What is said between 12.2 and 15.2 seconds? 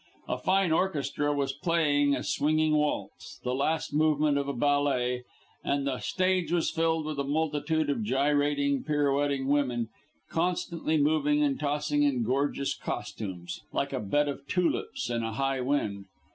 gorgeous costumes, like a bed of tulips